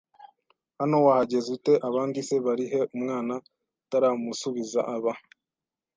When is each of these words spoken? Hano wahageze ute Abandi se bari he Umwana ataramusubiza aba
Hano 0.79 0.95
wahageze 1.05 1.47
ute 1.57 1.73
Abandi 1.87 2.19
se 2.27 2.35
bari 2.45 2.65
he 2.71 2.81
Umwana 2.95 3.33
ataramusubiza 3.81 4.79
aba 4.95 5.13